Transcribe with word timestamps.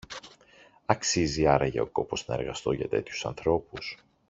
Αξίζει 0.85 1.47
άραγε 1.47 1.79
ο 1.79 1.87
κόπος 1.87 2.27
να 2.27 2.33
εργαστώ 2.33 2.71
για 2.71 2.87
τέτοιους 2.89 3.25
ανθρώπους 3.25 4.03